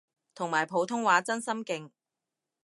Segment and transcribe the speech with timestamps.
[0.33, 1.91] 同埋普通話真心勁